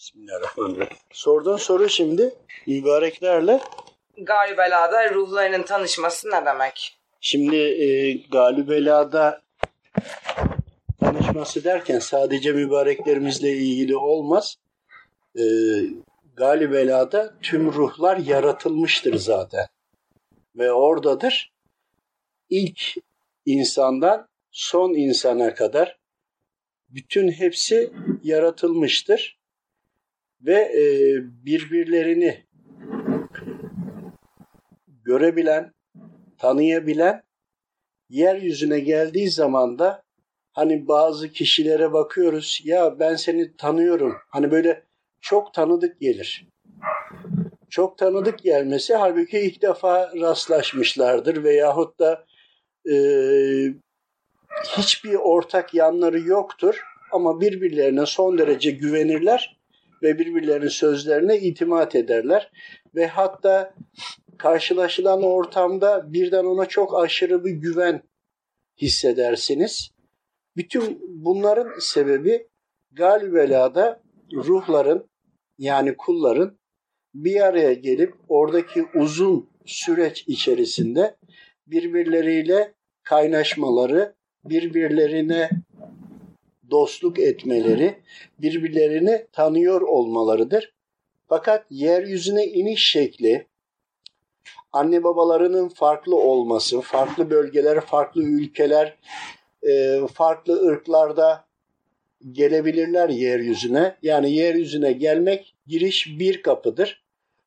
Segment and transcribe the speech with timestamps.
[0.00, 0.96] Bismillahirrahmanirrahim.
[1.12, 2.34] Sorduğun soru şimdi
[2.66, 3.60] mübareklerle
[4.16, 6.98] Galibela'da ruhlarının tanışması ne demek?
[7.20, 9.42] Şimdi e, Galibela'da
[11.00, 14.56] tanışması derken sadece mübareklerimizle ilgili olmaz.
[15.38, 15.44] E,
[16.36, 19.66] Galibela'da tüm ruhlar yaratılmıştır zaten.
[20.56, 21.52] Ve oradadır.
[22.50, 22.80] İlk
[23.46, 25.98] insandan son insana kadar
[26.88, 27.92] bütün hepsi
[28.22, 29.39] yaratılmıştır.
[30.40, 30.82] Ve e,
[31.44, 32.44] birbirlerini
[35.04, 35.72] görebilen,
[36.38, 37.22] tanıyabilen
[38.08, 40.02] yeryüzüne geldiği zaman da
[40.52, 44.16] hani bazı kişilere bakıyoruz ya ben seni tanıyorum.
[44.28, 44.84] Hani böyle
[45.20, 46.46] çok tanıdık gelir.
[47.70, 52.24] Çok tanıdık gelmesi halbuki ilk defa rastlaşmışlardır veyahut da
[52.90, 52.94] e,
[54.76, 56.80] hiçbir ortak yanları yoktur
[57.12, 59.59] ama birbirlerine son derece güvenirler
[60.02, 62.50] ve birbirlerinin sözlerine itimat ederler
[62.94, 63.74] ve hatta
[64.38, 68.02] karşılaşılan ortamda birden ona çok aşırı bir güven
[68.80, 69.90] hissedersiniz.
[70.56, 72.48] Bütün bunların sebebi
[72.92, 74.02] galibelada
[74.32, 75.10] ruhların
[75.58, 76.58] yani kulların
[77.14, 81.16] bir araya gelip oradaki uzun süreç içerisinde
[81.66, 85.50] birbirleriyle kaynaşmaları, birbirlerine
[86.70, 87.98] dostluk etmeleri,
[88.38, 90.72] birbirlerini tanıyor olmalarıdır.
[91.28, 93.46] Fakat yeryüzüne iniş şekli,
[94.72, 98.98] anne babalarının farklı olması, farklı bölgeler, farklı ülkeler,
[99.68, 101.44] e, farklı ırklarda
[102.32, 103.96] gelebilirler yeryüzüne.
[104.02, 107.04] Yani yeryüzüne gelmek giriş bir kapıdır.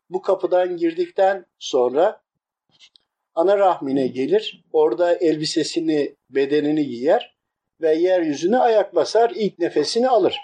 [0.10, 2.22] Bu kapıdan girdikten sonra
[3.36, 4.64] ana rahmine gelir.
[4.74, 7.33] Orada elbisesini, bedenini giyer
[7.84, 10.38] ve yeryüzüne ayak basar, ilk nefesini alır.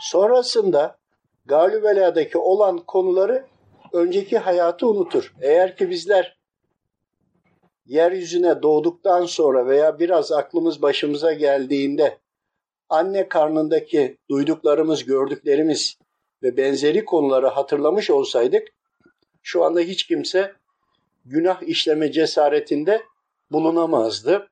[0.00, 0.98] Sonrasında
[1.46, 3.44] Galübela'daki olan konuları
[3.92, 5.34] önceki hayatı unutur.
[5.40, 6.38] Eğer ki bizler
[7.86, 12.18] yeryüzüne doğduktan sonra veya biraz aklımız başımıza geldiğinde
[12.88, 15.98] anne karnındaki duyduklarımız, gördüklerimiz
[16.42, 18.68] ve benzeri konuları hatırlamış olsaydık
[19.42, 20.52] şu anda hiç kimse
[21.24, 23.02] günah işleme cesaretinde
[23.50, 24.49] bulunamazdı.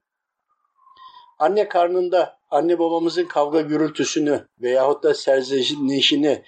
[1.39, 6.43] Anne karnında anne babamızın kavga gürültüsünü veyahut da serzenişini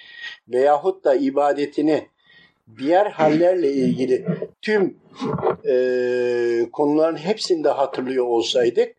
[0.49, 2.09] veyahut da ibadetini
[2.79, 4.27] diğer hallerle ilgili
[4.63, 4.99] tüm
[5.67, 8.97] e, konuların hepsini de hatırlıyor olsaydık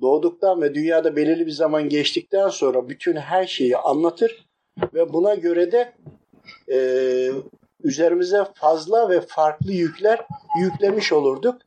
[0.00, 4.46] doğduktan ve dünyada belirli bir zaman geçtikten sonra bütün her şeyi anlatır
[4.94, 5.92] ve buna göre de
[6.72, 6.78] e,
[7.84, 10.26] üzerimize fazla ve farklı yükler
[10.60, 11.62] yüklemiş olurduk.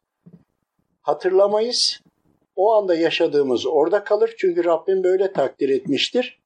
[1.02, 2.05] Hatırlamayız.
[2.56, 4.36] O anda yaşadığımız orada kalır.
[4.38, 6.40] Çünkü Rabbim böyle takdir etmiştir.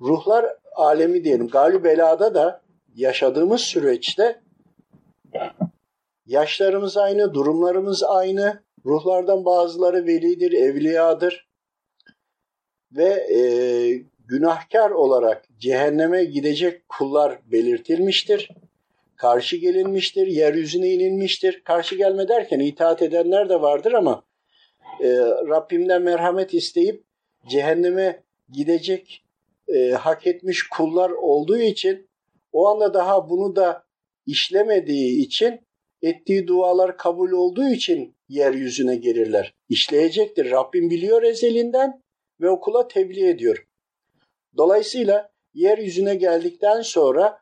[0.00, 1.48] Ruhlar alemi diyelim.
[1.48, 2.60] Galip belada da
[2.94, 4.40] yaşadığımız süreçte
[6.26, 8.62] yaşlarımız aynı, durumlarımız aynı.
[8.86, 11.48] Ruhlardan bazıları velidir, evliyadır.
[12.92, 13.40] Ve e,
[14.26, 18.48] günahkar olarak cehenneme gidecek kullar belirtilmiştir.
[19.16, 21.62] Karşı gelinmiştir, yeryüzüne inilmiştir.
[21.64, 24.22] Karşı gelme derken itaat edenler de vardır ama
[25.00, 25.08] e,
[25.48, 27.04] Rabbimden merhamet isteyip
[27.48, 28.22] cehenneme
[28.52, 29.24] gidecek
[29.68, 32.08] e, hak etmiş kullar olduğu için
[32.52, 33.84] o anda daha bunu da
[34.26, 35.60] işlemediği için
[36.02, 39.54] ettiği dualar kabul olduğu için yeryüzüne gelirler.
[39.68, 40.50] İşleyecektir.
[40.50, 42.02] Rabbim biliyor ezelinden
[42.40, 43.66] ve okula tebliğ ediyor.
[44.56, 47.40] Dolayısıyla yeryüzüne geldikten sonra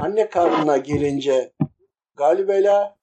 [0.00, 1.52] anne karnına gelince
[2.16, 2.95] galibela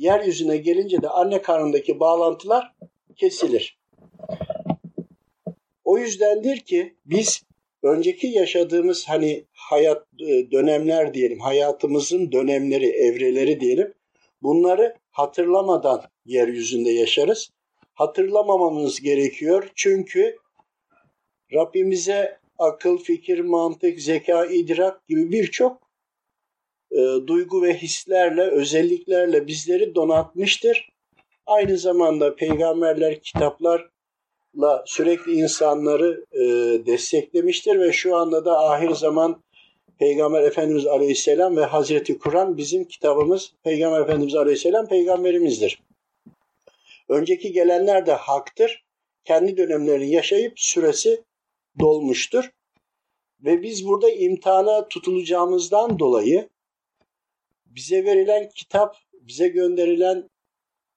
[0.00, 2.74] yeryüzüne gelince de anne karnındaki bağlantılar
[3.16, 3.78] kesilir.
[5.84, 7.42] O yüzdendir ki biz
[7.82, 13.94] önceki yaşadığımız hani hayat e, dönemler diyelim, hayatımızın dönemleri, evreleri diyelim.
[14.42, 17.50] Bunları hatırlamadan yeryüzünde yaşarız.
[17.94, 20.36] Hatırlamamamız gerekiyor çünkü
[21.54, 25.89] Rabbimize akıl, fikir, mantık, zeka, idrak gibi birçok
[26.92, 30.88] e, duygu ve hislerle, özelliklerle bizleri donatmıştır.
[31.46, 36.40] Aynı zamanda peygamberler, kitaplarla sürekli insanları e,
[36.86, 39.42] desteklemiştir ve şu anda da ahir zaman
[40.00, 43.52] Peygamber Efendimiz Aleyhisselam ve Hazreti Kur'an bizim kitabımız.
[43.62, 45.82] Peygamber Efendimiz Aleyhisselam peygamberimizdir.
[47.08, 48.84] Önceki gelenler de haktır.
[49.24, 51.22] Kendi dönemlerini yaşayıp süresi
[51.80, 52.50] dolmuştur.
[53.40, 56.48] Ve biz burada imtihana tutulacağımızdan dolayı
[57.70, 60.30] bize verilen kitap, bize gönderilen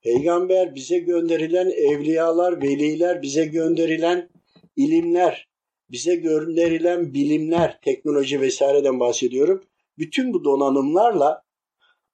[0.01, 4.29] peygamber, bize gönderilen evliyalar, veliler, bize gönderilen
[4.75, 5.47] ilimler,
[5.89, 9.63] bize gönderilen bilimler, teknoloji vesaireden bahsediyorum.
[9.97, 11.43] Bütün bu donanımlarla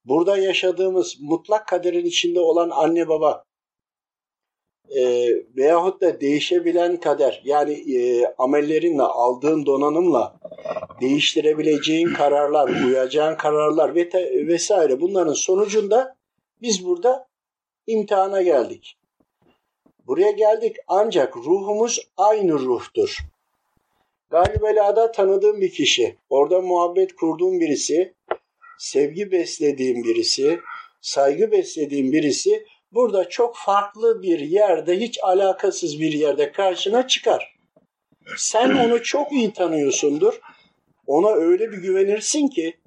[0.06, 3.49] burada yaşadığımız mutlak kaderin içinde olan anne baba
[4.95, 10.39] e, veyahut da değişebilen kader yani e, amellerinle aldığın donanımla
[11.01, 14.09] değiştirebileceğin kararlar, uyacağın kararlar ve
[14.47, 16.15] vesaire bunların sonucunda
[16.62, 17.27] biz burada
[17.88, 18.97] imtihana geldik.
[20.07, 23.18] Buraya geldik ancak ruhumuz aynı ruhtur.
[24.30, 28.13] Galibela'da tanıdığım bir kişi, orada muhabbet kurduğum birisi,
[28.80, 30.59] sevgi beslediğim birisi,
[31.01, 37.56] saygı beslediğim birisi burada çok farklı bir yerde, hiç alakasız bir yerde karşına çıkar.
[38.38, 40.39] Sen onu çok iyi tanıyorsundur.
[41.07, 42.80] Ona öyle bir güvenirsin ki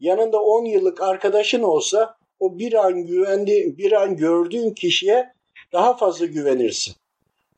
[0.00, 5.32] yanında 10 yıllık arkadaşın olsa o bir an güvendi, bir an gördüğün kişiye
[5.72, 6.94] daha fazla güvenirsin.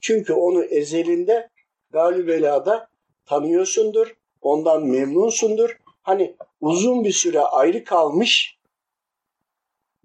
[0.00, 1.48] Çünkü onu ezelinde
[1.90, 2.88] galibelada
[3.26, 5.78] tanıyorsundur, ondan memnunsundur.
[6.02, 8.58] Hani uzun bir süre ayrı kalmış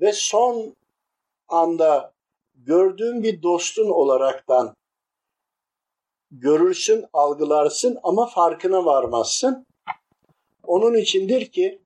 [0.01, 0.75] ve son
[1.47, 2.13] anda
[2.56, 4.75] gördüğün bir dostun olaraktan
[6.31, 9.65] görürsün, algılarsın ama farkına varmazsın.
[10.63, 11.81] Onun içindir ki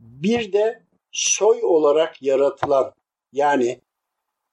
[0.00, 0.82] bir de
[1.12, 2.92] soy olarak yaratılan
[3.32, 3.80] yani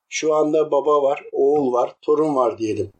[0.09, 2.91] şu anda baba var, oğul var, torun var diyelim.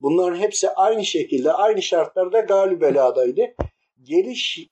[0.00, 3.54] Bunların hepsi aynı şekilde, aynı şartlarda galibeladaydı.
[4.02, 4.68] Geliş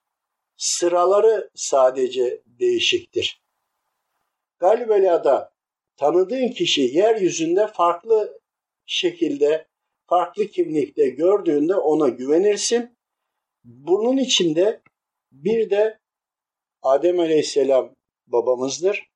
[0.57, 3.43] sıraları sadece değişiktir.
[4.59, 5.53] Galibelada
[5.97, 8.41] tanıdığın kişi yeryüzünde farklı
[8.87, 9.67] şekilde,
[10.07, 12.99] farklı kimlikte gördüğünde ona güvenirsin.
[13.65, 14.83] Bunun içinde
[15.33, 15.99] bir de
[16.83, 17.95] Adem Aleyhisselam
[18.27, 19.11] babamızdır.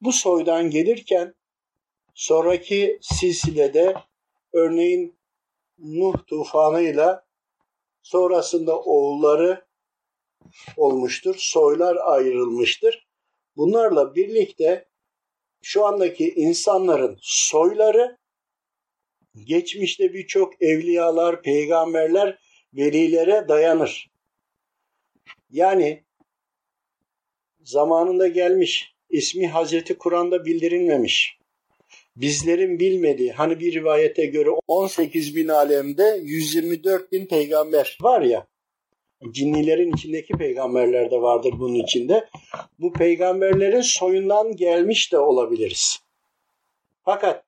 [0.00, 1.34] Bu soydan gelirken
[2.14, 3.94] sonraki silsilede
[4.52, 5.16] örneğin
[5.78, 7.26] Nuh tufanıyla
[8.02, 9.66] sonrasında oğulları
[10.76, 11.34] olmuştur.
[11.38, 13.06] Soylar ayrılmıştır.
[13.56, 14.88] Bunlarla birlikte
[15.62, 18.18] şu andaki insanların soyları
[19.44, 22.38] geçmişte birçok evliyalar, peygamberler,
[22.74, 24.10] velilere dayanır.
[25.50, 26.04] Yani
[27.64, 31.38] zamanında gelmiş, ismi Hazreti Kur'an'da bildirilmemiş.
[32.16, 38.46] Bizlerin bilmediği, hani bir rivayete göre 18 bin alemde 124 bin peygamber var ya,
[39.30, 42.28] cinnilerin içindeki peygamberler de vardır bunun içinde.
[42.78, 45.98] Bu peygamberlerin soyundan gelmiş de olabiliriz.
[47.02, 47.44] Fakat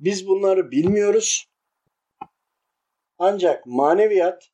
[0.00, 1.46] biz bunları bilmiyoruz.
[3.18, 4.50] Ancak maneviyat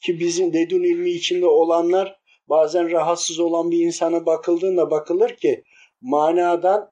[0.00, 5.64] ki bizim dedun ilmi içinde olanlar bazen rahatsız olan bir insana bakıldığında bakılır ki
[6.00, 6.90] manadan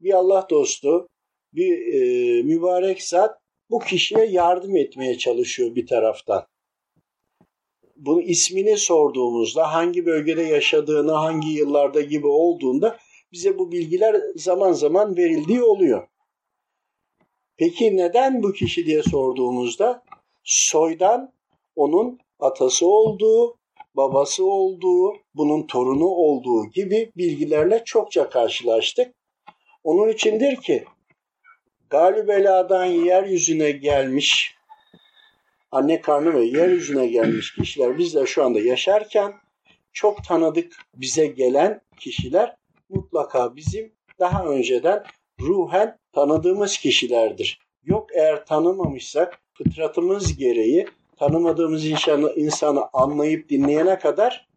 [0.00, 1.08] bir Allah dostu,
[1.52, 3.38] bir e, mübarek zat
[3.70, 6.46] bu kişiye yardım etmeye çalışıyor bir taraftan.
[7.98, 12.98] Bunun ismini sorduğumuzda hangi bölgede yaşadığını, hangi yıllarda gibi olduğunda
[13.32, 16.08] bize bu bilgiler zaman zaman verildiği oluyor.
[17.56, 20.02] Peki neden bu kişi diye sorduğumuzda
[20.44, 21.32] soydan
[21.76, 23.56] onun atası olduğu,
[23.94, 29.14] babası olduğu, bunun torunu olduğu gibi bilgilerle çokça karşılaştık.
[29.84, 30.84] Onun içindir ki
[31.90, 34.57] Galibela'dan yeryüzüne gelmiş,
[35.70, 39.34] anne karnı ve yeryüzüne gelmiş kişiler bizler şu anda yaşarken
[39.92, 42.56] çok tanıdık bize gelen kişiler
[42.88, 45.04] mutlaka bizim daha önceden
[45.40, 47.60] ruhen tanıdığımız kişilerdir.
[47.84, 50.86] Yok eğer tanımamışsak fıtratımız gereği
[51.18, 54.48] tanımadığımız insanı, insanı anlayıp dinleyene kadar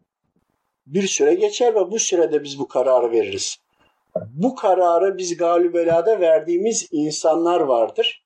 [0.86, 3.58] bir süre geçer ve bu sürede biz bu kararı veririz.
[4.16, 8.24] Bu kararı biz galibelada verdiğimiz insanlar vardır.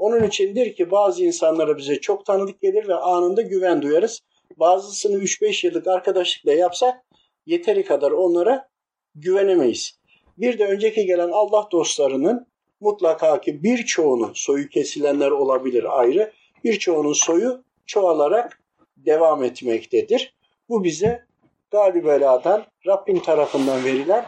[0.00, 4.20] Onun içindir ki bazı insanlara bize çok tanıdık gelir ve anında güven duyarız.
[4.56, 7.04] Bazısını 3-5 yıllık arkadaşlıkla yapsak
[7.46, 8.68] yeteri kadar onlara
[9.14, 9.98] güvenemeyiz.
[10.38, 12.46] Bir de önceki gelen Allah dostlarının
[12.80, 16.32] mutlaka ki birçoğunu soyu kesilenler olabilir ayrı
[16.64, 18.62] birçoğunun soyu çoğalarak
[18.96, 20.34] devam etmektedir.
[20.68, 21.24] Bu bize
[21.70, 24.24] galibeladan Rabbim tarafından verilen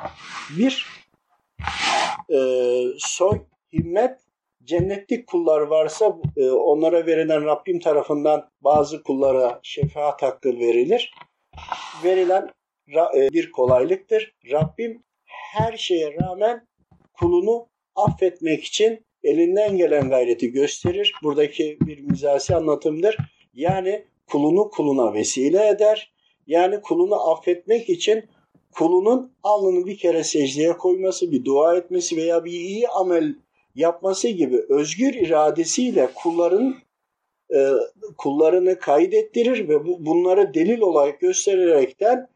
[0.59, 0.87] bir
[2.31, 2.39] e,
[2.99, 3.39] soy,
[3.73, 4.22] himmet,
[4.65, 11.15] cennetlik kullar varsa e, onlara verilen Rabbim tarafından bazı kullara şefaat hakkı verilir.
[12.05, 12.51] Verilen
[13.17, 14.35] e, bir kolaylıktır.
[14.51, 16.67] Rabbim her şeye rağmen
[17.13, 21.15] kulunu affetmek için elinden gelen gayreti gösterir.
[21.23, 23.17] Buradaki bir mizasi anlatımdır.
[23.55, 26.13] Yani kulunu kuluna vesile eder.
[26.47, 28.25] Yani kulunu affetmek için
[28.73, 33.35] kulunun alnını bir kere secdeye koyması, bir dua etmesi veya bir iyi amel
[33.75, 36.75] yapması gibi özgür iradesiyle kulların
[37.55, 37.69] e,
[38.19, 42.29] kullarını kaydettirir ve bu, bunları delil olarak göstererekten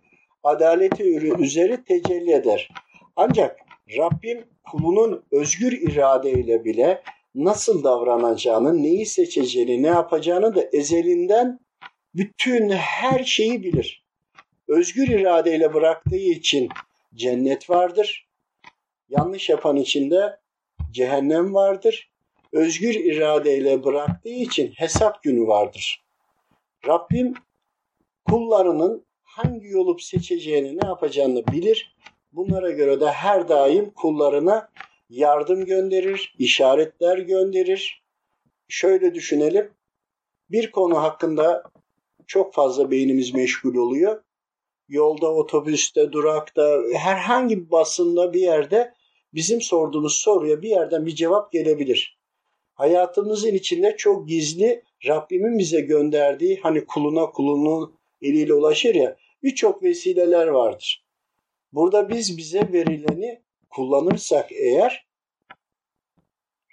[0.43, 1.05] adaleti
[1.39, 2.69] üzeri tecelli eder.
[3.17, 3.59] Ancak
[3.97, 7.03] Rabbim kulunun özgür iradeyle bile
[7.35, 11.59] nasıl davranacağını, neyi seçeceğini, ne yapacağını da ezelinden
[12.15, 14.07] bütün her şeyi bilir.
[14.69, 16.69] Özgür iradeyle bıraktığı için
[17.15, 18.29] cennet vardır.
[19.09, 20.39] Yanlış yapan için de
[20.97, 22.11] cehennem vardır.
[22.53, 26.05] Özgür iradeyle bıraktığı için hesap günü vardır.
[26.87, 27.35] Rabbim
[28.25, 31.97] kullarının hangi yolu seçeceğini, ne yapacağını bilir.
[32.33, 34.69] Bunlara göre de her daim kullarına
[35.11, 38.03] yardım gönderir, işaretler gönderir.
[38.69, 39.71] Şöyle düşünelim.
[40.51, 41.63] Bir konu hakkında
[42.27, 44.23] çok fazla beynimiz meşgul oluyor.
[44.89, 48.95] Yolda, otobüste, durakta, herhangi bir basında bir yerde
[49.35, 52.19] bizim sorduğumuz soruya bir yerden bir cevap gelebilir.
[52.75, 60.47] Hayatımızın içinde çok gizli Rabbimin bize gönderdiği hani kuluna kulunun eliyle ulaşır ya birçok vesileler
[60.47, 61.05] vardır.
[61.73, 65.07] Burada biz bize verileni kullanırsak eğer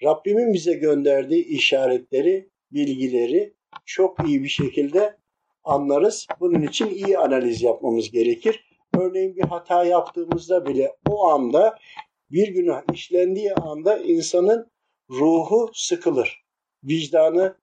[0.04, 3.54] Rabbimin bize gönderdiği işaretleri, bilgileri
[3.86, 5.18] çok iyi bir şekilde
[5.64, 6.28] anlarız.
[6.40, 8.66] Bunun için iyi analiz yapmamız gerekir.
[8.98, 11.78] Örneğin bir hata yaptığımızda bile o anda
[12.34, 14.72] bir günah işlendiği anda insanın
[15.10, 16.44] ruhu sıkılır.
[16.84, 17.58] Vicdanı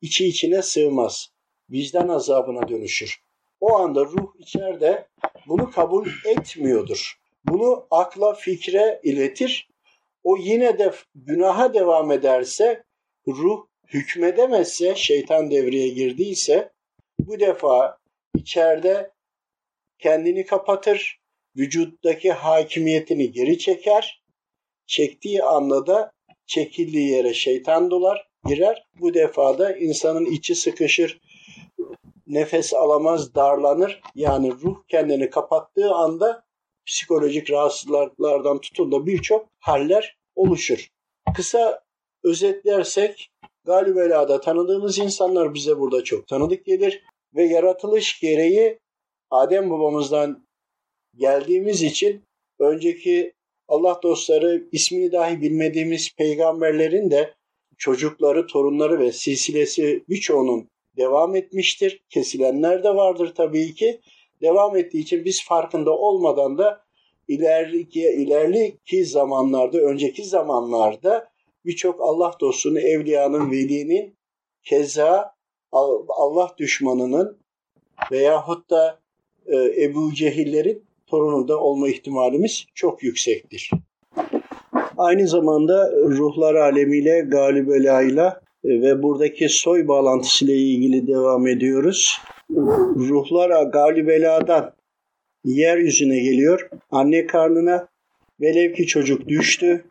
[0.00, 1.28] içi içine sığmaz.
[1.70, 3.18] Vicdan azabına dönüşür.
[3.60, 5.08] O anda ruh içeride
[5.46, 7.18] bunu kabul etmiyordur.
[7.44, 9.68] Bunu akla, fikre iletir.
[10.24, 12.84] O yine de günaha devam ederse,
[13.26, 16.72] ruh hükmedemezse, şeytan devreye girdiyse
[17.18, 17.98] bu defa
[18.34, 19.10] içeride
[19.98, 21.20] kendini kapatır,
[21.58, 24.22] vücuttaki hakimiyetini geri çeker.
[24.86, 26.12] Çektiği anda da
[26.46, 28.86] çekildiği yere şeytan dolar, girer.
[29.00, 31.20] Bu defa da insanın içi sıkışır,
[32.26, 34.00] nefes alamaz, darlanır.
[34.14, 36.44] Yani ruh kendini kapattığı anda
[36.86, 40.88] psikolojik rahatsızlıklardan tutun da birçok haller oluşur.
[41.36, 41.82] Kısa
[42.24, 43.30] özetlersek
[43.64, 47.02] Galibela'da tanıdığımız insanlar bize burada çok tanıdık gelir
[47.34, 48.78] ve yaratılış gereği
[49.30, 50.47] Adem babamızdan
[51.18, 52.22] geldiğimiz için
[52.58, 53.32] önceki
[53.68, 57.34] Allah dostları ismini dahi bilmediğimiz peygamberlerin de
[57.78, 62.04] çocukları, torunları ve silsilesi birçoğunun devam etmiştir.
[62.10, 64.00] Kesilenler de vardır tabii ki.
[64.42, 66.80] Devam ettiği için biz farkında olmadan da
[67.28, 71.28] ileriki, ileriki zamanlarda, önceki zamanlarda
[71.64, 74.16] birçok Allah dostunu, evliyanın, velinin,
[74.62, 75.34] keza
[76.08, 77.38] Allah düşmanının
[78.12, 79.00] veyahut da
[79.46, 83.70] e, Ebu Cehillerin torunu da olma ihtimalimiz çok yüksektir.
[84.96, 88.32] Aynı zamanda ruhlar alemiyle, Galibela ile
[88.64, 92.18] ve buradaki soy bağlantısıyla ilgili devam ediyoruz.
[92.96, 94.72] Ruhlar Galibela'dan
[95.44, 96.68] yeryüzüne geliyor.
[96.90, 97.88] Anne karnına
[98.40, 99.84] velev ki çocuk düştü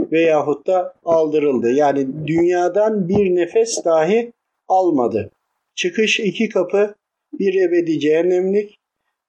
[0.00, 1.72] veyahut da aldırıldı.
[1.72, 4.32] Yani dünyadan bir nefes dahi
[4.68, 5.30] almadı.
[5.74, 6.94] Çıkış iki kapı,
[7.32, 8.78] bir ebedi cehennemlik,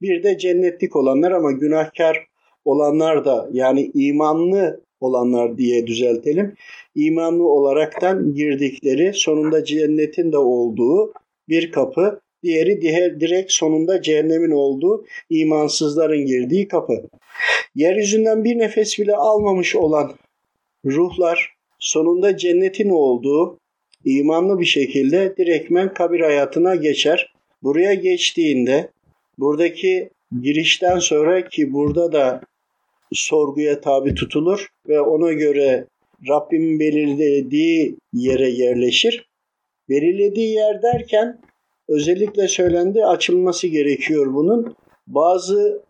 [0.02, 2.28] bir de cennetlik olanlar ama günahkar
[2.66, 6.56] olanlar da yani imanlı olanlar diye düzeltelim.
[6.96, 11.14] İmanlı olaraktan girdikleri sonunda cennetin de olduğu
[11.50, 12.20] bir kapı.
[12.44, 16.94] Diğeri diğer direkt sonunda cehennemin olduğu imansızların girdiği kapı.
[17.76, 20.14] Yeryüzünden bir nefes bile almamış olan
[20.86, 23.60] ruhlar sonunda cennetin olduğu
[24.06, 27.34] imanlı bir şekilde direktmen kabir hayatına geçer.
[27.64, 28.90] Buraya geçtiğinde
[29.40, 30.10] buradaki
[30.42, 32.42] girişten sonra ki burada da
[33.14, 35.88] sorguya tabi tutulur ve ona göre
[36.30, 39.30] Rabbimin belirlediği yere yerleşir.
[39.90, 41.40] Belirlediği yer derken
[41.88, 44.76] özellikle söylendi açılması gerekiyor bunun.
[45.08, 45.82] Bazı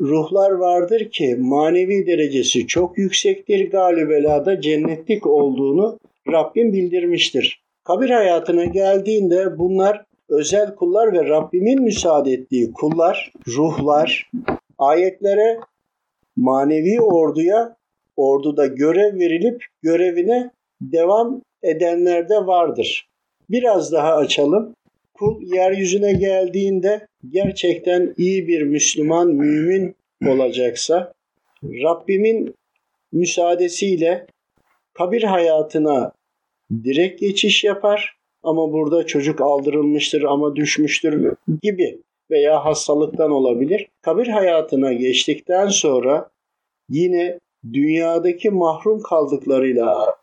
[0.00, 3.70] ruhlar vardır ki manevi derecesi çok yüksektir.
[3.70, 7.62] Galibelada cennetlik olduğunu Rabbim bildirmiştir.
[7.84, 14.30] Kabir hayatına geldiğinde bunlar özel kullar ve Rabbimin müsaade ettiği kullar, ruhlar,
[14.78, 15.60] ayetlere,
[16.36, 17.76] manevi orduya,
[18.16, 23.08] orduda görev verilip görevine devam edenler de vardır.
[23.50, 24.74] Biraz daha açalım.
[25.14, 29.96] Kul yeryüzüne geldiğinde gerçekten iyi bir Müslüman, mümin
[30.26, 31.12] olacaksa
[31.64, 32.54] Rabbimin
[33.12, 34.26] müsaadesiyle
[34.92, 36.12] kabir hayatına
[36.84, 41.98] direkt geçiş yapar ama burada çocuk aldırılmıştır ama düşmüştür gibi
[42.30, 43.88] veya hastalıktan olabilir.
[44.02, 46.30] Kabir hayatına geçtikten sonra
[46.88, 47.38] yine
[47.72, 50.16] dünyadaki mahrum kaldıklarıyla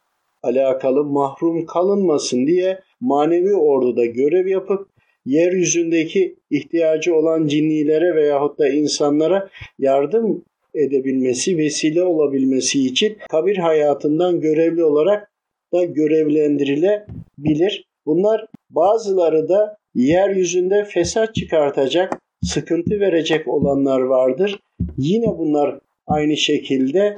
[0.44, 4.88] alakalı mahrum kalınmasın diye manevi orduda görev yapıp
[5.26, 9.50] yeryüzündeki ihtiyacı olan cinnilere veyahut da insanlara
[9.80, 15.32] yardım edebilmesi, vesile olabilmesi için kabir hayatından görevli olarak
[15.74, 17.89] da görevlendirilebilir.
[18.06, 24.60] Bunlar bazıları da yeryüzünde fesat çıkartacak, sıkıntı verecek olanlar vardır.
[24.98, 27.16] Yine bunlar aynı şekilde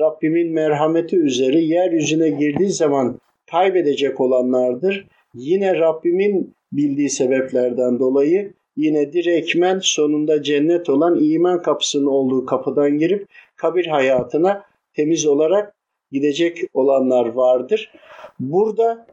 [0.00, 3.20] Rabbimin merhameti üzere yeryüzüne girdiği zaman
[3.50, 5.06] kaybedecek olanlardır.
[5.34, 13.26] Yine Rabbimin bildiği sebeplerden dolayı yine direkmen sonunda cennet olan iman kapısının olduğu kapıdan girip
[13.56, 15.74] kabir hayatına temiz olarak
[16.12, 17.92] gidecek olanlar vardır.
[18.40, 19.06] Burada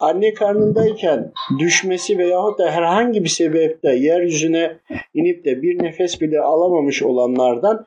[0.00, 4.76] anne karnındayken düşmesi veyahut da herhangi bir sebepte yeryüzüne
[5.14, 7.86] inip de bir nefes bile alamamış olanlardan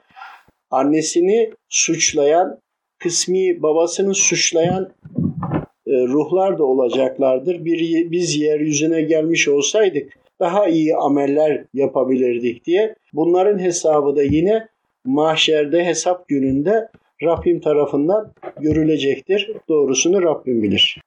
[0.71, 2.59] annesini suçlayan,
[2.99, 4.89] kısmi babasını suçlayan
[5.87, 7.65] e, ruhlar da olacaklardır.
[7.65, 12.95] Bir, biz yeryüzüne gelmiş olsaydık daha iyi ameller yapabilirdik diye.
[13.13, 14.67] Bunların hesabı da yine
[15.05, 16.89] mahşerde hesap gününde
[17.23, 19.51] Rabbim tarafından görülecektir.
[19.69, 20.97] Doğrusunu Rabbim bilir.